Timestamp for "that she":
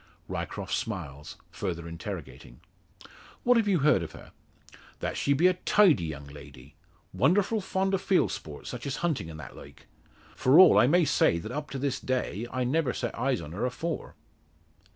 4.99-5.33